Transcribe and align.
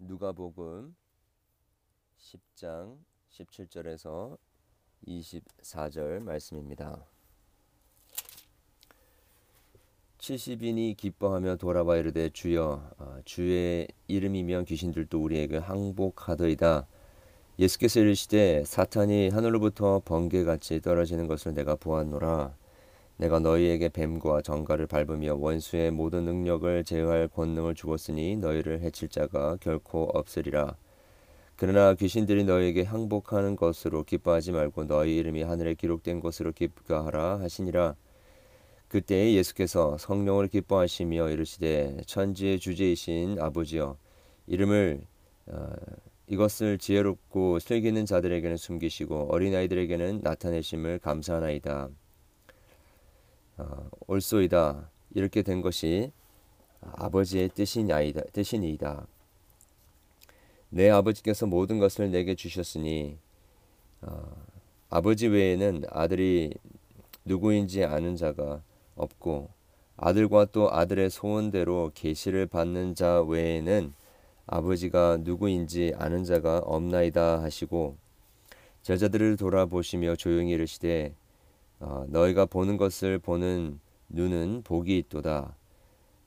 누가복음 0.00 0.94
10장 2.18 2.96
17절에서 3.30 4.38
24절 5.06 6.20
말씀입니다. 6.20 7.04
70인이 10.18 10.96
기뻐하며 10.96 11.56
돌아와 11.56 11.96
이르되 11.96 12.30
주여 12.30 12.90
아, 12.98 13.20
주의 13.24 13.86
이름이면 14.08 14.64
귀신들도 14.64 15.22
우리에게 15.22 15.58
항복하더이다. 15.58 16.86
예수께서 17.58 18.00
이르시되 18.00 18.64
사탄이 18.64 19.28
하늘로부터 19.28 20.00
번개같이 20.04 20.80
떨어지는 20.80 21.26
것을 21.26 21.52
내가 21.52 21.76
보았노라. 21.76 22.54
내가 23.20 23.38
너희에게 23.38 23.90
뱀과 23.90 24.40
정갈을 24.40 24.86
밟으며 24.86 25.34
원수의 25.34 25.90
모든 25.90 26.24
능력을 26.24 26.84
제어할 26.84 27.28
권능을 27.28 27.74
주었으니 27.74 28.36
너희를 28.36 28.80
해칠 28.80 29.10
자가 29.10 29.58
결코 29.60 30.04
없으리라. 30.14 30.74
그러나 31.54 31.92
귀신들이 31.92 32.44
너희에게 32.44 32.82
항복하는 32.82 33.56
것으로 33.56 34.04
기뻐하지 34.04 34.52
말고 34.52 34.86
너희 34.86 35.18
이름이 35.18 35.42
하늘에 35.42 35.74
기록된 35.74 36.20
것으로 36.20 36.52
기뻐하라 36.52 37.40
하시니라. 37.40 37.94
그때 38.88 39.34
예수께서 39.34 39.98
성령을 39.98 40.48
기뻐하시며 40.48 41.28
이르시되 41.28 41.98
천지의 42.06 42.58
주제이신 42.58 43.36
아버지여 43.38 43.98
이름을 44.46 45.02
어, 45.48 45.68
이것을 46.26 46.78
지혜롭고 46.78 47.58
슬기는 47.58 48.06
자들에게는 48.06 48.56
숨기시고 48.56 49.28
어린아이들에게는 49.30 50.20
나타내심을 50.22 51.00
감사하나이다. 51.00 51.90
어, 53.60 53.90
옳소이다. 54.06 54.90
이렇게 55.14 55.42
된 55.42 55.60
것이 55.60 56.12
아버지의 56.80 57.50
뜻이니이다. 57.50 58.22
뜻이니이다. 58.32 59.06
내 60.70 60.88
아버지께서 60.88 61.46
모든 61.46 61.78
것을 61.78 62.10
내게 62.10 62.34
주셨으니 62.34 63.18
어, 64.00 64.22
아버지 64.88 65.26
외에는 65.26 65.84
아들이 65.90 66.54
누구인지 67.24 67.84
아는 67.84 68.16
자가 68.16 68.62
없고 68.96 69.50
아들과 69.96 70.46
또 70.46 70.72
아들의 70.72 71.10
소원대로 71.10 71.90
계시를 71.94 72.46
받는 72.46 72.94
자 72.94 73.20
외에는 73.20 73.92
아버지가 74.46 75.18
누구인지 75.20 75.92
아는 75.96 76.24
자가 76.24 76.60
없나이다 76.60 77.42
하시고 77.42 77.96
제자들을 78.82 79.36
돌아보시며 79.36 80.16
조용히 80.16 80.52
이르시되 80.52 81.14
어, 81.80 82.04
너희가 82.08 82.44
보는 82.46 82.76
것을 82.76 83.18
보는 83.18 83.80
눈은 84.10 84.62
복이 84.64 84.96
있도다. 84.98 85.54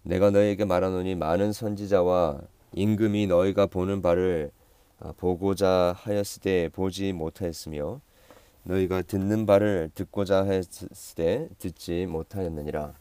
내가 0.02 0.32
너희에게 0.32 0.66
말하노니 0.66 1.16
많은 1.16 1.54
선지자와 1.54 2.42
임금이 2.74 3.28
너희가 3.28 3.68
보는 3.68 4.02
바를 4.02 4.52
어, 5.00 5.14
보고자 5.16 5.96
하였으되 5.98 6.70
보지 6.70 7.14
못하였으며 7.14 8.02
너희가 8.64 9.04
듣는 9.04 9.46
바를 9.46 9.92
듣고자 9.94 10.46
하였으되 10.46 11.50
듣지 11.60 12.06
못하였느니라. 12.08 12.94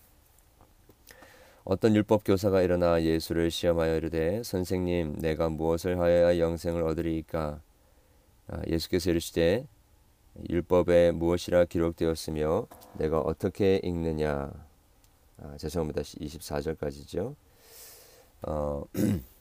어떤 1.65 1.95
율법 1.95 2.25
교사가 2.25 2.61
일어나 2.63 3.03
예수를 3.03 3.51
시험하여 3.51 3.97
이르되 3.97 4.43
선생님 4.43 5.19
내가 5.21 5.49
무엇을 5.49 6.01
하여야 6.01 6.39
영생을 6.39 6.83
얻으리이까 6.83 7.61
아, 8.49 8.63
예수께서 8.67 9.11
이르시되 9.11 9.67
율법에 10.49 11.13
무엇이라 11.13 11.67
기록되었으며 11.67 12.67
내가 12.95 13.21
어떻게 13.21 13.81
읽느냐? 13.83 14.51
아, 15.39 15.57
죄송합니다. 15.57 16.03
24절까지죠. 16.03 17.35
어, 18.43 18.85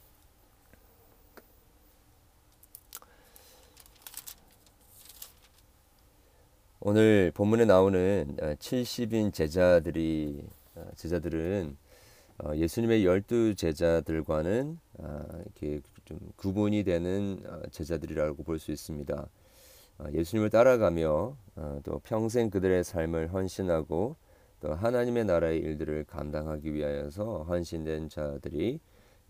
오늘 6.81 7.31
본문에 7.33 7.65
나오는 7.65 8.35
70인 8.37 9.27
아, 9.27 9.31
제자들이 9.31 10.43
아, 10.75 10.83
제자들은 10.95 11.77
어, 12.43 12.55
예수님의 12.55 13.05
열두 13.05 13.55
제자들과는 13.55 14.79
이렇게 15.43 15.81
좀 16.05 16.19
구분이 16.35 16.83
되는 16.83 17.43
제자들이라고 17.71 18.43
볼 18.43 18.57
수 18.59 18.71
있습니다. 18.71 19.27
어, 20.01 20.05
예수님을 20.11 20.49
따라가며 20.49 21.35
어, 21.55 21.79
또 21.83 21.99
평생 21.99 22.49
그들의 22.49 22.83
삶을 22.83 23.33
헌신하고 23.33 24.15
또 24.59 24.73
하나님의 24.73 25.25
나라의 25.25 25.59
일들을 25.59 26.05
감당하기 26.05 26.73
위하여서 26.73 27.43
헌신된 27.43 28.09
자들이 28.09 28.79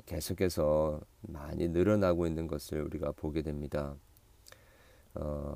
계속해서 0.06 1.02
많이 1.22 1.68
늘어나고 1.68 2.26
있는 2.26 2.48
것을 2.48 2.82
우리가 2.84 3.12
보게 3.12 3.42
됩니다. 3.42 3.96
어, 5.16 5.56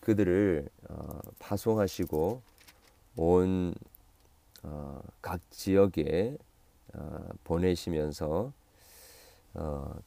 그들을 0.00 0.68
어, 0.88 1.20
파송하시고 1.38 2.42
온각 3.16 3.74
어, 4.62 5.02
지역에 5.50 6.38
어, 6.94 7.28
보내시면서 7.44 8.52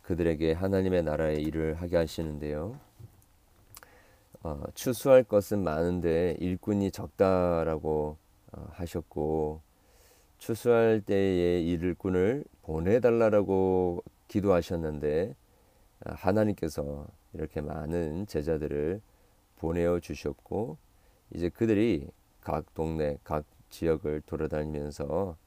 그들에게 0.01 0.53
하나님의 0.53 1.03
나라의 1.03 1.43
일을 1.43 1.75
하게 1.75 1.97
하시는데요. 1.97 2.79
어, 4.43 4.61
추수할 4.73 5.23
것은 5.23 5.63
많은데 5.63 6.35
일꾼이 6.39 6.91
적다라고 6.91 8.17
어, 8.51 8.67
하셨고 8.71 9.61
추수할 10.37 10.99
때에 10.99 11.61
일꾼을 11.61 12.43
보내달라고 12.63 14.03
기도하셨는데 14.27 15.33
어, 16.05 16.11
하나님께서 16.13 17.07
이렇게 17.31 17.61
많은 17.61 18.27
제자들을 18.27 19.01
보내어 19.59 20.01
주셨고 20.01 20.77
이제 21.33 21.47
그들이 21.47 22.09
각 22.41 22.73
동네 22.73 23.17
각 23.23 23.45
지역을 23.69 24.23
돌아다니면서 24.25 25.37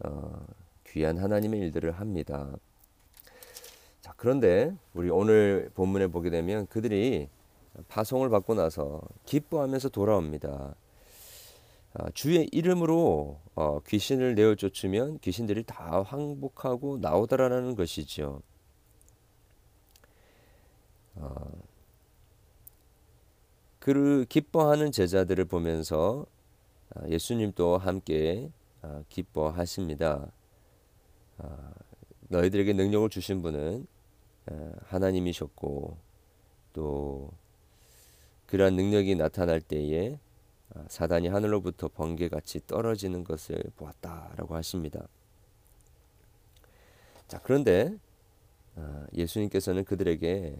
어, 0.00 0.46
귀한 0.86 1.16
하나님의 1.16 1.60
일들을 1.60 1.92
합니다. 1.92 2.54
자 4.02 4.12
그런데 4.18 4.76
우리 4.92 5.08
오늘 5.08 5.70
본문에 5.74 6.08
보게 6.08 6.28
되면 6.28 6.66
그들이 6.66 7.30
파송을 7.88 8.28
받고 8.30 8.54
나서 8.54 9.02
기뻐하면서 9.26 9.88
돌아옵니다. 9.90 10.74
아, 11.96 12.10
주의 12.12 12.48
이름으로 12.50 13.40
어, 13.54 13.80
귀신을 13.86 14.34
내어 14.34 14.56
쫓으면 14.56 15.18
귀신들이 15.20 15.62
다 15.62 16.02
항복하고 16.02 16.98
나오더라는 16.98 17.76
것이죠. 17.76 18.42
어, 21.14 21.52
그 23.78 24.26
기뻐하는 24.28 24.90
제자들을 24.90 25.44
보면서 25.44 26.26
아, 26.94 27.06
예수님도 27.08 27.78
함께 27.78 28.50
아, 28.82 29.02
기뻐하십니다. 29.08 30.32
너희들에게 32.28 32.72
능력을 32.72 33.08
주신 33.10 33.42
분은 33.42 33.86
하나님이셨고 34.86 35.96
또 36.72 37.30
그러한 38.54 38.76
능력이 38.76 39.16
나타날 39.16 39.60
때에 39.60 40.16
아, 40.76 40.84
사단이 40.86 41.26
하늘로부터 41.26 41.88
번개같이 41.88 42.60
떨어지는 42.68 43.24
것을 43.24 43.60
보았다라고 43.74 44.54
하십니다. 44.54 45.08
자 47.26 47.40
그런데 47.42 47.98
아, 48.76 49.06
예수님께서는 49.12 49.84
그들에게 49.84 50.56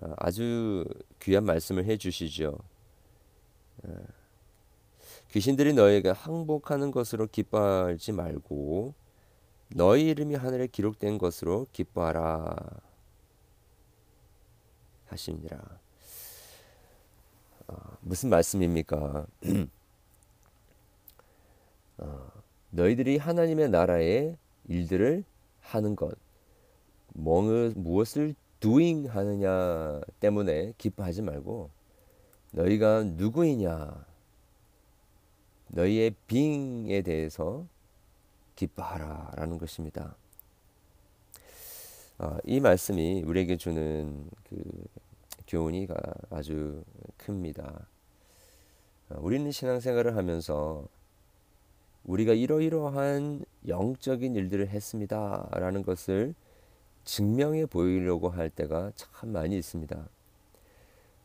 아, 0.00 0.14
아주 0.16 0.84
귀한 1.22 1.44
말씀을 1.44 1.84
해주시죠. 1.84 2.58
귀신들이 5.30 5.74
너희에게 5.74 6.08
항복하는 6.08 6.90
것으로 6.90 7.28
기뻐하지 7.28 8.10
말고 8.10 8.92
너희 9.68 10.08
이름이 10.08 10.34
하늘에 10.34 10.66
기록된 10.66 11.18
것으로 11.18 11.68
기뻐하라 11.72 12.56
하시니라. 15.06 15.78
어, 17.68 17.76
무슨 18.00 18.30
말씀입니까? 18.30 19.26
어, 21.98 22.32
너희들이 22.70 23.18
하나님의 23.18 23.70
나라의 23.70 24.36
일들을 24.68 25.24
하는 25.60 25.96
것, 25.96 26.16
무엇을 27.76 28.34
doing 28.60 29.08
하느냐 29.08 30.00
때문에 30.20 30.72
기뻐하지 30.78 31.22
말고 31.22 31.70
너희가 32.52 33.04
누구이냐, 33.04 34.06
너희의 35.68 36.14
being에 36.26 37.02
대해서 37.02 37.66
기뻐하라라는 38.56 39.58
것입니다. 39.58 40.16
어, 42.18 42.36
이 42.44 42.58
말씀이 42.58 43.22
우리에게 43.22 43.56
주는 43.56 44.28
그 44.48 44.56
교훈이 45.48 45.88
아주 46.30 46.84
큽니다. 47.16 47.88
어, 49.10 49.18
우리는 49.20 49.50
신앙생활을 49.50 50.16
하면서 50.16 50.86
우리가 52.04 52.34
이러이러한 52.34 53.44
영적인 53.66 54.36
일들을 54.36 54.68
했습니다 54.68 55.48
라는 55.52 55.82
것을 55.82 56.34
증명해 57.04 57.66
보이려고 57.66 58.28
할 58.28 58.50
때가 58.50 58.92
참 58.94 59.30
많이 59.30 59.56
있습니다. 59.56 60.08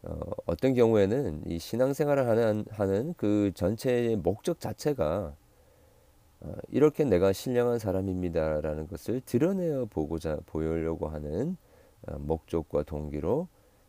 어, 0.03 0.19
어떤 0.45 0.73
경우에는 0.73 1.43
이 1.47 1.59
신앙생활을 1.59 2.27
하는, 2.27 2.65
하는 2.69 3.13
그 3.17 3.51
전체의 3.53 4.15
목적 4.17 4.59
자체가 4.59 5.35
어, 6.41 6.53
이렇게 6.69 7.03
내가 7.03 7.33
신령한 7.33 7.79
사람입니다라는 7.79 8.87
것을 8.87 9.21
드러내어 9.25 9.85
보고자 9.85 10.39
보이려고 10.45 11.07
하는 11.07 11.57
어, 12.07 12.17
목적과 12.19 12.83
동기로 12.83 13.47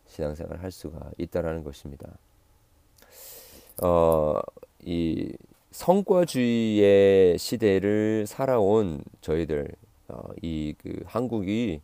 신앙생활을 0.09 0.63
할 0.63 0.71
수가 0.71 1.11
있다라는 1.19 1.65
것입니다. 1.65 2.09
어, 3.83 4.41
이 4.85 5.33
성과주의의 5.73 7.39
시대를 7.39 8.27
살아온 8.27 9.03
저희들 9.21 9.69
어, 10.09 10.23
이그 10.43 11.03
한국이 11.07 11.81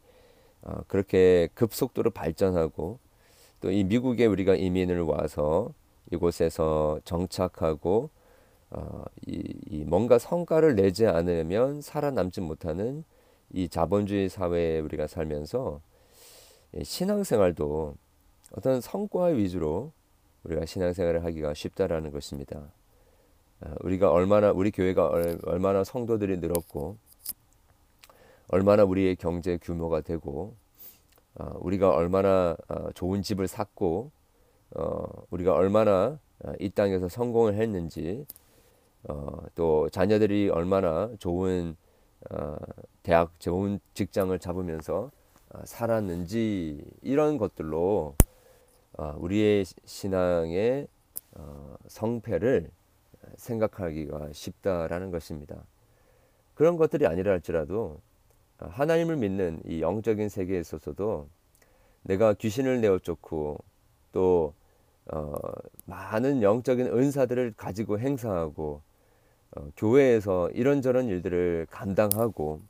어, 0.63 0.83
그렇게 0.87 1.49
급속도로 1.55 2.11
발전하고 2.11 2.99
또 3.61 3.71
이 3.71 3.85
미국에 3.85 4.27
우리가 4.27 4.55
이민을 4.57 5.03
와서 5.03 5.73
이곳에서 6.11 7.01
정착하고 7.05 8.11
어, 8.71 9.05
이, 9.27 9.43
이 9.69 9.85
뭔가 9.85 10.19
성과를 10.19 10.77
내지 10.77 11.07
않으면 11.07 11.83
살아남지 11.83 12.41
못하는 12.41 13.05
이 13.53 13.69
자본주의 13.69 14.29
사회에 14.29 14.79
우리가 14.81 15.07
살면서 15.09 15.81
신앙생활도 16.83 17.97
어떤 18.53 18.81
성과 18.81 19.27
위주로 19.27 19.93
우리가 20.45 20.67
신앙생활을 20.67 21.25
하기가 21.25 21.55
쉽다라는 21.55 22.11
것입니다. 22.11 22.73
어, 23.61 23.75
우리가 23.81 24.11
얼마나 24.11 24.51
우리 24.51 24.71
교회가 24.71 25.13
얼마나 25.45 25.85
성도들이 25.85 26.39
늘었고 26.39 26.97
얼마나 28.49 28.85
우리의 28.85 29.17
경제 29.17 29.59
규모가 29.59 30.01
되고 30.01 30.55
어, 31.37 31.53
우리가 31.61 31.91
얼마나 31.91 32.57
어, 32.69 32.91
좋은 32.93 33.23
집을 33.23 33.47
샀고 33.47 34.11
우리가 35.31 35.53
얼마나 35.53 36.21
이 36.61 36.71
땅에서 36.71 37.09
성공을 37.09 37.55
했는지 37.55 38.25
또 39.57 39.89
자녀들이 39.91 40.49
얼마나 40.49 41.11
좋은 41.19 41.75
대학 43.03 43.33
좋은 43.41 43.81
직장을 43.95 44.39
잡으면서 44.39 45.11
살았는지 45.65 46.85
이런 47.03 47.37
것들로 47.37 48.15
우리의 49.19 49.65
신앙의 49.85 50.87
성패를 51.89 52.71
생각하기가 53.37 54.33
쉽다라는 54.33 55.11
것입니다. 55.11 55.57
그런 56.55 56.77
것들이 56.77 57.07
아니라 57.07 57.33
할지라도 57.33 58.01
하나님을 58.59 59.17
믿는 59.17 59.63
이 59.65 59.81
영적인 59.81 60.29
세계에 60.29 60.61
있어서도 60.61 61.29
내가 62.03 62.35
귀신을 62.35 62.81
내어 62.81 62.99
쫓고 62.99 63.59
또 64.13 64.55
어, 65.13 65.35
많은 65.87 66.43
영적인 66.43 66.87
은사들을 66.87 67.55
가지고 67.57 67.99
행사하고 67.99 68.81
어, 69.57 69.71
교회에서 69.77 70.51
이런저런 70.51 71.09
일들을 71.09 71.67
감당하고 71.71 72.61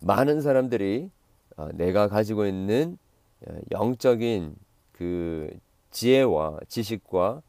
많은 0.00 0.42
사람들이 0.42 1.10
어, 1.56 1.68
내가 1.72 2.08
가지고 2.08 2.46
있는 2.46 2.98
어, 3.46 3.56
영적인 3.70 4.54
그 4.94 5.50
지혜와 5.90 6.60
지식과 6.68 7.42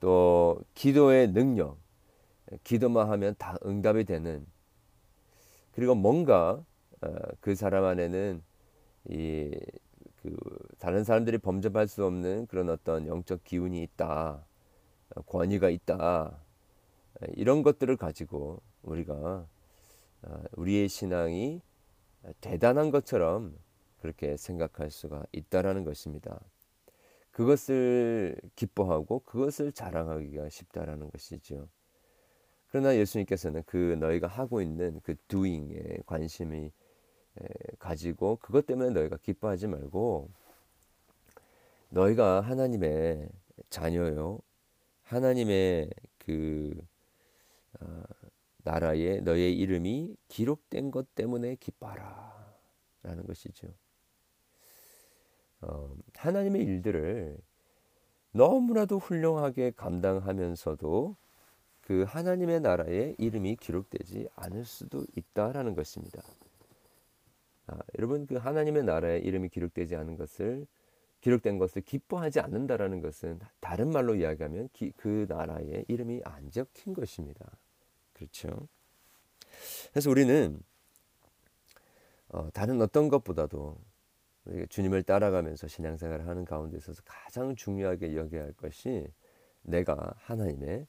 또 0.00 0.60
기도의 0.74 1.32
능력, 1.32 1.78
기도만 2.64 3.08
하면 3.10 3.34
다 3.38 3.56
응답이 3.64 4.04
되는 4.04 4.46
그리고 5.72 5.94
뭔가 5.94 6.62
어, 7.00 7.14
그 7.40 7.54
사람 7.54 7.84
안에는 7.84 8.42
이 9.10 9.50
그 10.22 10.36
다른 10.78 11.04
사람들이 11.04 11.38
범접할 11.38 11.88
수 11.88 12.04
없는 12.04 12.46
그런 12.46 12.68
어떤 12.68 13.06
영적 13.06 13.44
기운이 13.44 13.82
있다, 13.82 14.44
어, 15.14 15.22
권위가 15.22 15.70
있다 15.70 16.38
이런 17.34 17.62
것들을 17.62 17.96
가지고 17.96 18.60
우리가 18.82 19.46
어, 20.22 20.42
우리의 20.56 20.88
신앙이 20.88 21.62
대단한 22.40 22.90
것처럼 22.90 23.56
그렇게 24.00 24.36
생각할 24.36 24.90
수가 24.90 25.24
있다라는 25.32 25.84
것입니다. 25.84 26.40
그것을 27.38 28.34
기뻐하고 28.56 29.20
그것을 29.20 29.70
자랑하기가 29.70 30.48
쉽다라는 30.48 31.08
것이죠. 31.12 31.68
그러나 32.66 32.96
예수님께서는 32.96 33.62
그 33.64 33.96
너희가 34.00 34.26
하고 34.26 34.60
있는 34.60 35.00
그 35.04 35.14
doing에 35.28 35.98
관심이 36.04 36.72
가지고 37.78 38.40
그것 38.42 38.66
때문에 38.66 38.90
너희가 38.90 39.18
기뻐하지 39.18 39.68
말고 39.68 40.28
너희가 41.90 42.40
하나님의 42.40 43.28
자녀요. 43.70 44.40
하나님의 45.04 45.90
그 46.18 46.76
어, 47.80 48.02
나라에 48.64 49.20
너의 49.20 49.56
이름이 49.56 50.16
기록된 50.26 50.90
것 50.90 51.14
때문에 51.14 51.54
기뻐하라. 51.54 52.56
라는 53.04 53.24
것이죠. 53.24 53.68
어, 55.60 55.94
하나님의 56.14 56.62
일들을 56.62 57.38
너무나도 58.32 58.98
훌륭하게 58.98 59.72
감당하면서도 59.76 61.16
그 61.80 62.04
하나님의 62.06 62.60
나라에 62.60 63.14
이름이 63.18 63.56
기록되지 63.56 64.28
않을 64.36 64.64
수도 64.64 65.04
있다라는 65.16 65.74
것입니다. 65.74 66.22
아, 67.66 67.78
여러분 67.98 68.26
그 68.26 68.36
하나님의 68.36 68.84
나라에 68.84 69.18
이름이 69.18 69.48
기록되지 69.48 69.96
않은 69.96 70.16
것을 70.16 70.66
기록된 71.20 71.58
것을 71.58 71.82
기뻐하지 71.82 72.40
않는다라는 72.40 73.00
것은 73.00 73.40
다른 73.60 73.90
말로 73.90 74.14
이야기하면 74.14 74.68
기, 74.72 74.92
그 74.96 75.26
나라에 75.28 75.84
이름이 75.88 76.20
안 76.24 76.50
적힌 76.50 76.94
것입니다. 76.94 77.50
그렇죠? 78.12 78.68
그래서 79.90 80.10
우리는 80.10 80.60
어, 82.28 82.50
다른 82.52 82.80
어떤 82.82 83.08
것보다도 83.08 83.78
주님을 84.68 85.02
따라가면서 85.02 85.68
신앙생활을 85.68 86.26
하는 86.26 86.44
가운데 86.44 86.76
있어서 86.76 87.02
가장 87.04 87.54
중요하게 87.54 88.16
여겨야 88.16 88.42
할 88.42 88.52
것이 88.52 89.06
내가 89.62 90.14
하나님의 90.18 90.86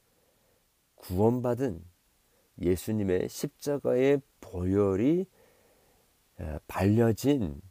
구원받은 0.96 1.84
예수님의 2.62 3.30
십자가의 3.30 4.22
보혈이 4.42 5.26
발려진 6.68 7.62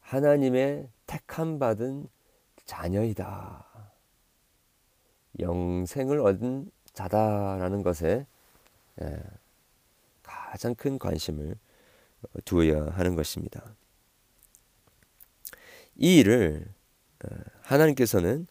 하나님의 0.00 0.88
택함 1.06 1.58
받은 1.58 2.08
자녀이다. 2.64 3.66
영생을 5.38 6.20
얻은 6.20 6.70
자다라는 6.92 7.82
것에 7.82 8.26
가장 10.22 10.74
큰 10.74 10.98
관심을 10.98 11.56
두어야 12.44 12.86
하는 12.90 13.14
것입니다. 13.14 13.74
이 15.98 16.18
일을 16.18 16.64
어, 17.24 17.28
하나님께서는 17.62 18.46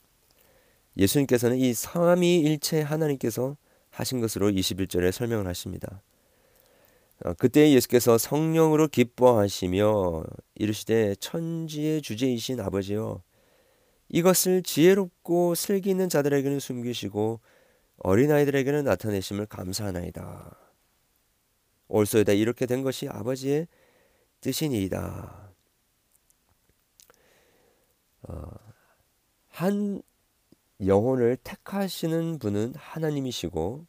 예수님께서는 0.98 1.58
이 1.58 1.74
삼위일체 1.74 2.82
하나님께서 2.82 3.56
하신 3.90 4.22
것으로 4.22 4.50
21절에 4.52 5.12
설명을 5.12 5.48
하십니다. 5.48 6.02
어, 7.24 7.34
그때 7.34 7.72
예수께서 7.72 8.18
성령으로 8.18 8.90
기뻐하시며 8.90 10.24
이르시되 10.56 11.16
천지의 11.16 12.02
주제이신 12.02 12.60
아버지여 12.60 13.24
이것을 14.10 14.64
지혜롭고 14.64 15.56
슬기 15.56 15.90
있는 15.90 16.10
자들에게는 16.10 16.60
숨기시고 16.60 17.40
어린아이들에게는 17.98 18.84
나타내심을 18.84 19.48
감사하나이다. 19.48 20.56
올소에다 21.88 22.34
이렇게 22.34 22.66
된 22.66 22.84
것이 22.84 23.08
아버지의 23.08 23.68
뜻이니이다. 24.42 25.47
어, 28.28 28.52
한 29.50 30.02
영혼을 30.86 31.38
택하시는 31.38 32.40
분은 32.40 32.74
하나님이시고 32.76 33.86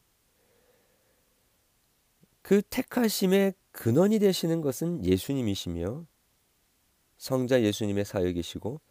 그 2.41 2.61
택하심의 2.63 3.53
근원이 3.71 4.19
되시는 4.19 4.61
것은 4.61 5.05
예수님이시며 5.05 6.05
성자 7.17 7.61
예수님의 7.61 8.05
사역이시고 8.05 8.81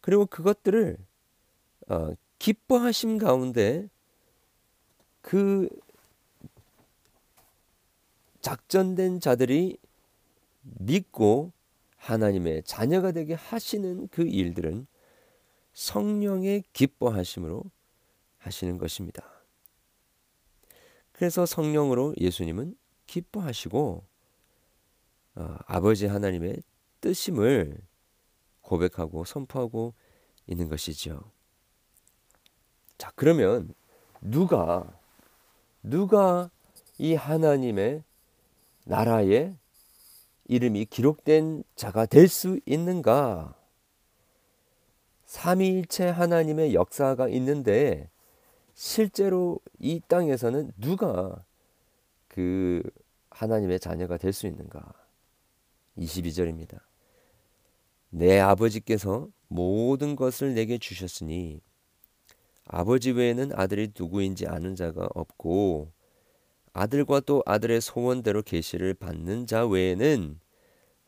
그리고 0.00 0.24
그것들을 0.26 0.96
어, 1.88 2.12
기뻐하심 2.38 3.18
가운데 3.18 3.88
그 5.20 5.68
작전된 8.40 9.20
자들이 9.20 9.76
믿고 10.62 11.52
하나님의 12.00 12.62
자녀가 12.64 13.12
되게 13.12 13.34
하시는 13.34 14.08
그 14.08 14.22
일들은 14.22 14.86
성령의 15.74 16.64
기뻐하심으로 16.72 17.62
하시는 18.38 18.78
것입니다. 18.78 19.22
그래서 21.12 21.44
성령으로 21.44 22.14
예수님은 22.18 22.76
기뻐하시고 23.06 24.02
어, 25.36 25.56
아버지 25.66 26.06
하나님의 26.06 26.62
뜻임을 27.02 27.76
고백하고 28.62 29.24
선포하고 29.24 29.94
있는 30.46 30.68
것이죠. 30.68 31.30
자, 32.96 33.12
그러면 33.14 33.74
누가 34.22 34.98
누가 35.82 36.50
이 36.98 37.14
하나님의 37.14 38.02
나라에 38.84 39.54
이름이 40.50 40.86
기록된 40.86 41.62
자가 41.76 42.06
될 42.06 42.26
수 42.26 42.58
있는가? 42.66 43.54
삼위일체 45.24 46.08
하나님의 46.08 46.74
역사가 46.74 47.28
있는데 47.28 48.10
실제로 48.74 49.60
이 49.78 50.00
땅에서는 50.08 50.72
누가 50.76 51.44
그 52.26 52.82
하나님의 53.30 53.78
자녀가 53.78 54.16
될 54.16 54.32
수 54.32 54.48
있는가? 54.48 54.92
22절입니다. 55.96 56.80
내 58.08 58.40
아버지께서 58.40 59.28
모든 59.46 60.16
것을 60.16 60.54
내게 60.54 60.78
주셨으니 60.78 61.60
아버지 62.66 63.12
외에는 63.12 63.52
아들이 63.54 63.92
누구인지 63.96 64.48
아는 64.48 64.74
자가 64.74 65.08
없고 65.14 65.92
아들과 66.72 67.20
또 67.20 67.44
아들의 67.46 67.80
소원대로 67.80 68.42
계시를 68.42 68.94
받는 68.94 69.46
자 69.46 69.64
외에는 69.64 70.39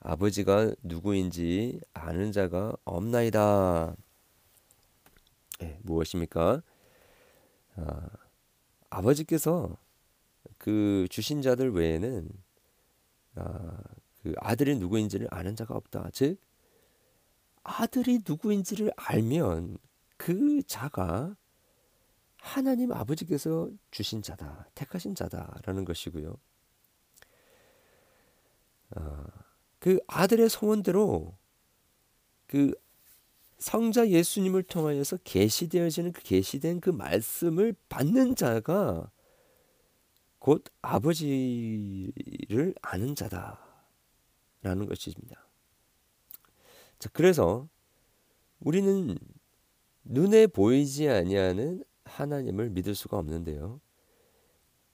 아버지가 0.05 0.75
누구인지 0.83 1.81
아는 1.95 2.33
자가 2.33 2.75
없나이다. 2.85 3.95
네, 5.61 5.79
무엇입니까? 5.83 6.63
아, 7.77 8.09
아버지께서 8.91 9.77
그 10.59 11.07
주신 11.09 11.41
자들 11.41 11.73
외에는 11.73 12.29
아, 13.37 13.79
그 14.23 14.35
아들이 14.39 14.77
누구인지를 14.77 15.29
아는 15.31 15.55
자가 15.55 15.75
없다. 15.75 16.11
즉 16.13 16.39
아들이 17.63 18.21
누구인지를 18.27 18.93
알면 18.97 19.79
그 20.17 20.63
자가 20.65 21.37
하나님 22.39 22.91
아버지께서 22.93 23.71
주신 23.93 24.21
자다, 24.21 24.67
택하신 24.75 25.15
자다라는 25.15 25.85
것이고요. 25.85 26.37
어, 28.97 29.25
그 29.83 29.99
아들의 30.07 30.49
소원대로 30.49 31.37
그 32.47 32.73
성자 33.59 34.11
예수님을 34.11 34.63
통하여서 34.63 35.17
계시되어지는 35.25 36.13
그 36.13 36.23
계시된 36.23 36.81
그 36.81 36.91
말씀을 36.91 37.75
받는 37.89 38.37
자가 38.37 39.11
곧 40.39 40.63
아버지를 40.83 42.77
아는 42.81 43.17
자다라는 43.17 44.87
것입니다. 44.87 45.49
자, 47.01 47.11
그래서 47.13 47.69
우리는 48.61 49.19
눈에 50.05 50.47
보이지 50.47 51.09
아니하는 51.09 51.83
하나님을 52.05 52.71
믿을 52.71 52.95
수가 52.95 53.19
없는데요. 53.19 53.81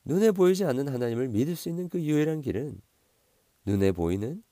눈에 0.07 0.31
보이지 0.31 0.65
않는 0.65 0.89
하나님을 0.89 1.29
믿을 1.29 1.57
수 1.57 1.69
있는 1.69 1.91
그 1.91 2.01
유일한 2.01 2.41
길은 2.41 2.81
눈에 3.67 3.93
보이는 3.93 4.43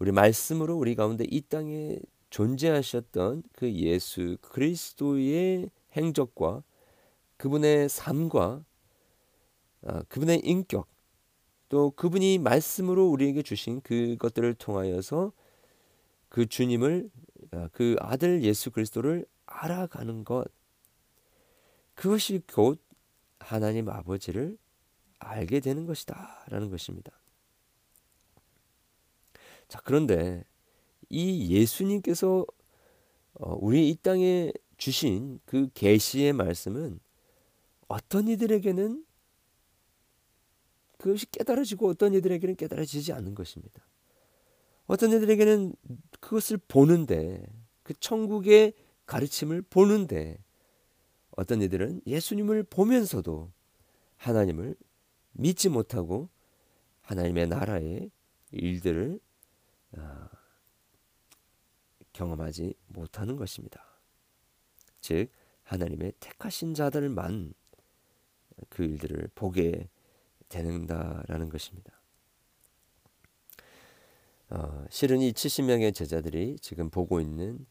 우리 0.00 0.12
말씀으로 0.12 0.76
우리 0.78 0.94
가운데 0.94 1.24
이 1.30 1.42
땅에 1.42 1.98
존재하셨던 2.30 3.42
그 3.52 3.70
예수 3.72 4.38
그리스도의 4.40 5.70
행적과 5.92 6.62
그분의 7.36 7.90
삶과 7.90 8.64
아, 9.82 10.02
그분의 10.08 10.40
인격 10.42 10.88
또 11.68 11.90
그분이 11.90 12.38
말씀으로 12.38 13.10
우리에게 13.10 13.42
주신 13.42 13.82
그것들을 13.82 14.54
통하여서 14.54 15.32
그 16.30 16.46
주님을 16.46 17.10
아, 17.50 17.68
그 17.72 17.96
아들 17.98 18.42
예수 18.42 18.70
그리스도를 18.70 19.26
알아가는 19.44 20.24
것 20.24 20.46
그것이 21.94 22.40
곧 22.50 22.80
하나님 23.38 23.90
아버지를 23.90 24.56
알게 25.18 25.60
되는 25.60 25.84
것이다. 25.84 26.46
라는 26.48 26.70
것입니다. 26.70 27.19
자, 29.70 29.80
그런데 29.84 30.44
이 31.08 31.54
예수님께서 31.54 32.44
어, 33.34 33.56
우리 33.60 33.88
이 33.88 33.94
땅에 33.94 34.52
주신 34.76 35.38
그 35.46 35.70
계시의 35.72 36.32
말씀은 36.32 36.98
어떤 37.86 38.26
이들에게는 38.26 39.04
그것이 40.98 41.30
깨달아지고 41.30 41.88
어떤 41.88 42.14
이들에게는 42.14 42.56
깨달아지지 42.56 43.12
않는 43.12 43.36
것입니다. 43.36 43.86
어떤 44.88 45.12
이들에게는 45.12 45.74
그것을 46.18 46.58
보는데 46.66 47.46
그 47.84 47.94
천국의 47.94 48.74
가르침을 49.06 49.62
보는데 49.62 50.36
어떤 51.36 51.62
이들은 51.62 52.02
예수님을 52.08 52.64
보면서도 52.64 53.52
하나님을 54.16 54.74
믿지 55.32 55.68
못하고 55.68 56.28
하나님의 57.02 57.46
나라의 57.46 58.10
일들을 58.50 59.20
아, 59.20 59.29
경험하지 62.12 62.74
못하는 62.88 63.36
것입니다. 63.36 63.84
즉 65.00 65.28
하나님의 65.64 66.12
택하신 66.20 66.74
자들만 66.74 67.54
그 68.68 68.84
일들을 68.84 69.30
보게 69.34 69.88
되는다라는 70.48 71.48
것입니다. 71.48 71.92
어, 74.50 74.84
실은 74.90 75.20
이 75.20 75.32
70명의 75.32 75.94
제자들이 75.94 76.58
지금 76.60 76.90
보고 76.90 77.20
있는 77.20 77.64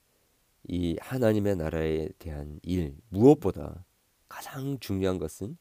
이 0.63 0.97
하나님의 1.01 1.57
나라에 1.57 2.07
대한 2.19 2.59
일 2.63 2.95
무엇보다 3.09 3.85
가장 4.29 4.79
중요한 4.79 5.17
것은 5.17 5.57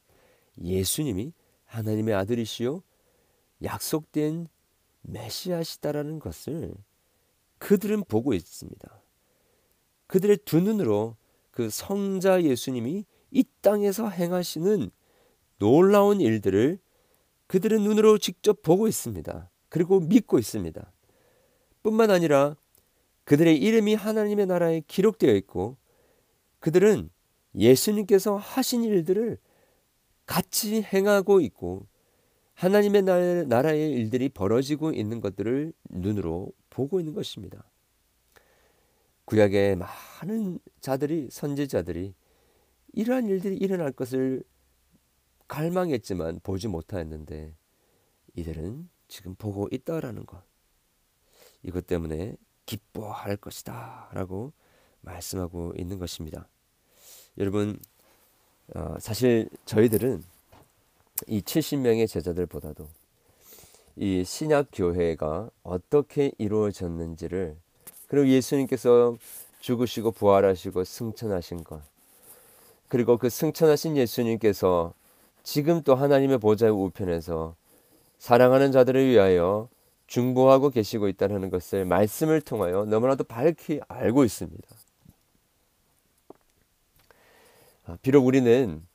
예수님이 0.62 1.32
하나님의 1.64 2.14
아들이시요 2.14 2.82
약속된 3.62 4.48
메시아시다라는 5.02 6.18
것을 6.18 6.74
그들은 7.58 8.04
보고 8.04 8.34
있습니다. 8.34 9.02
그들의 10.06 10.38
두 10.44 10.60
눈으로 10.60 11.16
그 11.50 11.70
성자 11.70 12.44
예수님이 12.44 13.04
이 13.30 13.44
땅에서 13.60 14.08
행하시는 14.08 14.90
놀라운 15.58 16.20
일들을 16.20 16.78
그들은 17.46 17.82
눈으로 17.82 18.18
직접 18.18 18.62
보고 18.62 18.86
있습니다. 18.86 19.50
그리고 19.68 20.00
믿고 20.00 20.38
있습니다. 20.38 20.92
뿐만 21.82 22.10
아니라 22.10 22.56
그들의 23.24 23.58
이름이 23.58 23.94
하나님의 23.94 24.46
나라에 24.46 24.82
기록되어 24.86 25.34
있고 25.34 25.76
그들은 26.60 27.10
예수님께서 27.54 28.36
하신 28.36 28.84
일들을 28.84 29.38
같이 30.26 30.82
행하고 30.82 31.40
있고 31.40 31.86
하나님의 32.58 33.02
나라의 33.46 33.92
일들이 33.92 34.28
벌어지고 34.28 34.90
있는 34.90 35.20
것들을 35.20 35.72
눈으로 35.90 36.52
보고 36.70 36.98
있는 36.98 37.14
것입니다. 37.14 37.62
구약의 39.26 39.76
많은 39.76 40.58
자들이 40.80 41.28
선지자들이 41.30 42.14
이러한 42.94 43.28
일들이 43.28 43.56
일어날 43.56 43.92
것을 43.92 44.42
갈망했지만 45.46 46.40
보지 46.42 46.66
못하였는데 46.66 47.54
이들은 48.34 48.90
지금 49.06 49.36
보고 49.36 49.68
있다라는 49.70 50.26
것. 50.26 50.42
이것 51.62 51.86
때문에 51.86 52.34
기뻐할 52.66 53.36
것이다. 53.36 54.10
라고 54.12 54.52
말씀하고 55.02 55.74
있는 55.76 56.00
것입니다. 56.00 56.48
여러분, 57.38 57.78
어, 58.74 58.96
사실 58.98 59.48
저희들은 59.64 60.37
이 61.26 61.40
70명의 61.40 62.08
제자들보다도 62.08 62.86
이 63.96 64.24
신약 64.24 64.68
교회가 64.72 65.50
어떻게 65.62 66.32
이루어졌는지를 66.38 67.56
그리고 68.06 68.28
예수님께서 68.28 69.16
죽으시고 69.60 70.12
부활하시고 70.12 70.84
승천하신 70.84 71.64
것 71.64 71.82
그리고 72.88 73.18
그 73.18 73.28
승천하신 73.28 73.96
예수님께서 73.96 74.94
지금 75.42 75.82
또 75.82 75.94
하나님의 75.94 76.38
보좌의 76.38 76.72
우편에서 76.72 77.54
사랑하는 78.18 78.72
자들을 78.72 79.06
위하여 79.08 79.68
중보하고 80.06 80.70
계시고 80.70 81.08
있다는 81.08 81.50
것을 81.50 81.84
말씀을 81.84 82.40
통하여 82.40 82.84
너무나도 82.86 83.24
밝히 83.24 83.80
알고 83.88 84.24
있습니다. 84.24 84.68
아, 87.86 87.96
비록 88.02 88.26
우리는 88.26 88.86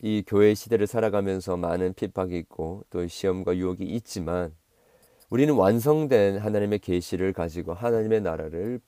이 0.00 0.22
교회 0.26 0.54
시대를 0.54 0.86
살아가면서 0.86 1.56
많은 1.56 1.94
핍박이 1.94 2.36
있고 2.38 2.84
또 2.90 3.06
시험과 3.06 3.56
유혹이 3.56 3.84
있지만 3.84 4.54
우리는 5.30 5.54
완성된 5.54 6.38
하나님의 6.38 6.78
계시를 6.80 7.32
가지고 7.32 7.74
하나님의 7.74 8.20
나라를 8.20 8.80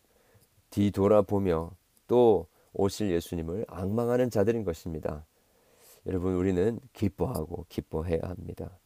뒤돌아보며 0.70 1.72
또 2.06 2.46
오실 2.72 3.10
예수님을 3.10 3.64
악망하는 3.68 4.30
자들인 4.30 4.64
것입니다. 4.64 5.26
여러분 6.06 6.34
우리는 6.34 6.78
기뻐하고 6.92 7.66
기뻐해야 7.68 8.20
합니다. 8.22 8.78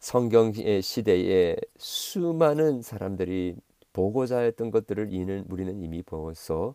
성경의 0.00 0.82
시대에 0.82 1.56
수많은 1.78 2.82
사람들이 2.82 3.56
보고자 3.92 4.40
했던 4.40 4.70
것들을 4.70 5.12
이는 5.12 5.46
우리는 5.48 5.80
이미 5.80 6.02
벌써 6.02 6.74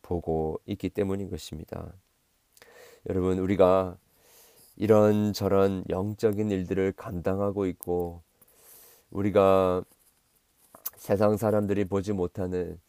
보고 0.00 0.58
있기 0.66 0.88
때문인 0.88 1.28
것입니다. 1.28 1.92
여러분 3.08 3.38
우리가 3.38 3.98
이런저런 4.76 5.84
영적인 5.88 6.50
일들을 6.50 6.92
감당하고 6.92 7.66
있고 7.66 8.22
우리가 9.10 9.84
세상 10.96 11.36
사람들이 11.36 11.84
보지 11.84 12.12
못하는 12.12 12.80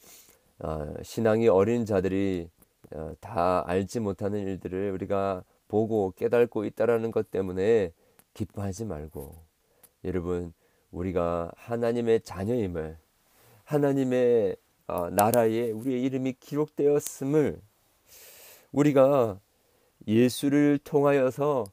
어, 0.60 0.94
신앙이 1.04 1.48
어린 1.48 1.86
자들이 1.86 2.50
어, 2.94 3.14
다 3.20 3.64
알지 3.68 4.00
못하는 4.00 4.40
일들을 4.40 4.92
우리가 4.92 5.44
보고 5.68 6.14
깨닫고 6.16 6.66
있다라는 6.66 7.12
것 7.12 7.30
때문에 7.30 7.92
기뻐하지 8.34 8.86
말고 8.86 9.36
여러분 10.06 10.54
우리가 10.92 11.52
하나님의 11.56 12.22
자녀임을 12.22 12.98
하나님의 13.66 14.56
어, 14.88 15.10
나라에 15.10 15.72
우리의 15.72 16.04
이름이 16.04 16.34
기록되었음을 16.40 17.60
우리가 18.72 19.40
예수를 20.08 20.80
통하여서 20.84 21.66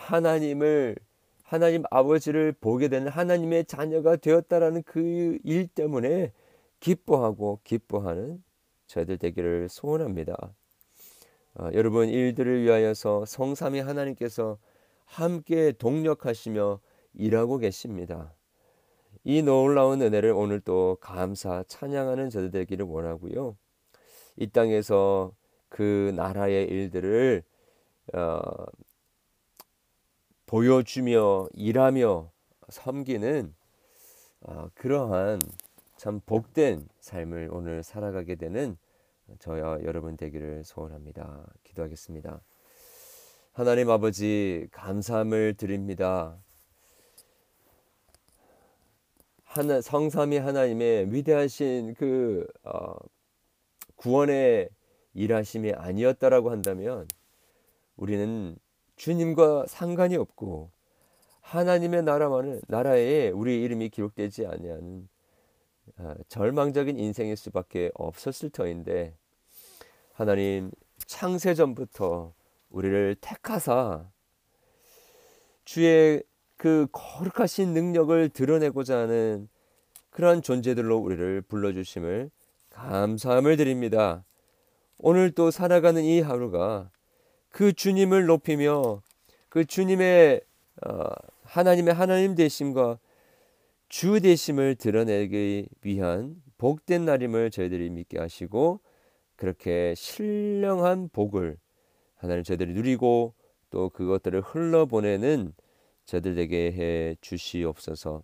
하나님을 0.00 0.96
하나님 1.42 1.82
아버지를 1.90 2.52
보게 2.52 2.88
되는 2.88 3.08
하나님의 3.08 3.66
자녀가 3.66 4.16
되었다라는 4.16 4.82
그 4.84 5.38
일 5.44 5.66
때문에 5.68 6.32
기뻐하고 6.80 7.60
기뻐하는 7.64 8.42
저희들 8.86 9.18
되기를 9.18 9.68
소원합니다. 9.68 10.54
아, 11.54 11.70
여러분 11.74 12.08
일들을 12.08 12.62
위하여서 12.62 13.26
성삼위 13.26 13.80
하나님께서 13.80 14.58
함께 15.04 15.72
동력하시며 15.72 16.80
일하고 17.14 17.58
계십니다. 17.58 18.32
이 19.24 19.42
놀라운 19.42 20.00
은혜를 20.00 20.30
오늘 20.32 20.60
또 20.60 20.96
감사 21.00 21.62
찬양하는 21.66 22.30
저들 22.30 22.50
되기를 22.52 22.86
원하고요. 22.86 23.56
이 24.36 24.46
땅에서 24.46 25.32
그 25.68 26.12
나라의 26.16 26.66
일들을 26.68 27.42
어, 28.14 28.40
보여주며 30.50 31.46
일하며 31.54 32.28
섬기는 32.70 33.54
어, 34.40 34.68
그러한 34.74 35.40
참 35.96 36.20
복된 36.26 36.88
삶을 36.98 37.50
오늘 37.52 37.84
살아가게 37.84 38.34
되는 38.34 38.76
저와 39.38 39.84
여러분 39.84 40.16
되기를 40.16 40.64
소원합니다. 40.64 41.46
기도하겠습니다. 41.62 42.40
하나님 43.52 43.90
아버지 43.90 44.66
감사함을 44.72 45.54
드립니다. 45.54 46.36
하나 49.44 49.80
성삼위 49.80 50.38
하나님의 50.38 51.12
위대하신 51.12 51.94
그 51.94 52.44
어, 52.64 52.94
구원의 53.94 54.68
일하심이 55.14 55.74
아니었다라고 55.74 56.50
한다면 56.50 57.06
우리는 57.96 58.58
주님과 59.00 59.64
상관이 59.66 60.16
없고 60.16 60.70
하나님의 61.40 62.02
나라만은 62.02 62.60
나라에 62.68 63.30
우리 63.30 63.62
이름이 63.62 63.88
기록되지 63.88 64.46
아니하는 64.46 65.08
어, 65.96 66.14
절망적인 66.28 66.98
인생일 66.98 67.34
수밖에 67.38 67.90
없었을 67.94 68.50
터인데 68.50 69.14
하나님 70.12 70.70
창세 71.06 71.54
전부터 71.54 72.34
우리를 72.68 73.16
택하사 73.22 74.04
주의 75.64 76.22
그 76.58 76.86
거룩하신 76.92 77.72
능력을 77.72 78.28
드러내고자 78.28 78.98
하는 78.98 79.48
그러한 80.10 80.42
존재들로 80.42 80.98
우리를 80.98 81.40
불러주심을 81.48 82.30
감사함을 82.68 83.56
드립니다. 83.56 84.26
오늘 84.98 85.30
또 85.30 85.50
살아가는 85.50 86.04
이 86.04 86.20
하루가 86.20 86.90
그 87.50 87.72
주님을 87.72 88.26
높이며 88.26 89.02
그 89.48 89.64
주님의 89.64 90.40
어, 90.86 91.04
하나님의 91.42 91.92
하나님 91.92 92.34
되심과 92.34 92.98
주 93.88 94.20
되심을 94.20 94.76
드러내기 94.76 95.68
위한 95.82 96.40
복된 96.58 97.04
날임을 97.04 97.50
저희들이 97.50 97.90
믿게 97.90 98.18
하시고 98.18 98.80
그렇게 99.36 99.94
신령한 99.96 101.10
복을 101.12 101.58
하나님 102.16 102.44
저희들이 102.44 102.74
누리고 102.74 103.34
또 103.70 103.88
그것들을 103.90 104.40
흘러보내는 104.42 105.54
저들에게 106.04 106.72
해 106.72 107.16
주시옵소서. 107.20 108.22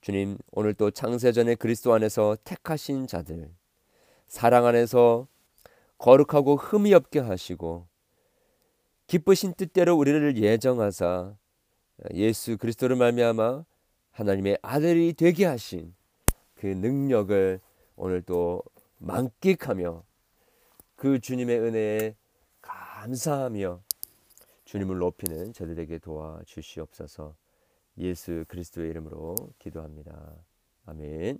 주님, 0.00 0.38
오늘 0.52 0.74
또 0.74 0.90
창세전에 0.90 1.56
그리스도 1.56 1.92
안에서 1.92 2.36
택하신 2.44 3.06
자들, 3.06 3.50
사랑 4.26 4.66
안에서 4.66 5.28
거룩하고 6.00 6.56
흠이 6.56 6.94
없게 6.94 7.18
하시고 7.18 7.86
기쁘신 9.06 9.54
뜻대로 9.54 9.96
우리를 9.96 10.36
예정하사 10.38 11.36
예수 12.14 12.56
그리스도를 12.56 12.96
말미암아 12.96 13.64
하나님의 14.12 14.58
아들이 14.62 15.12
되게 15.12 15.44
하신 15.44 15.94
그 16.54 16.66
능력을 16.66 17.60
오늘 17.96 18.22
또 18.22 18.62
만끽하며 18.98 20.02
그 20.96 21.20
주님의 21.20 21.60
은혜에 21.60 22.16
감사하며 22.62 23.82
주님을 24.64 24.98
높이는 24.98 25.52
저들에게 25.52 25.98
도와 25.98 26.40
주시옵소서. 26.46 27.34
예수 27.98 28.44
그리스도의 28.48 28.90
이름으로 28.90 29.34
기도합니다. 29.58 30.34
아멘. 30.86 31.38